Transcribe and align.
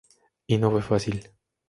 Y 0.47 0.57
no 0.57 0.71
fue 0.71 0.81
fácil. 0.81 1.29